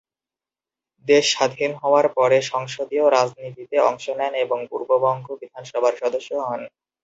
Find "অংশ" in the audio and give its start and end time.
3.89-4.05